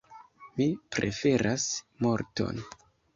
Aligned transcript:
Mi 0.53 0.65
preferas 0.95 1.65
morton! 2.07 2.63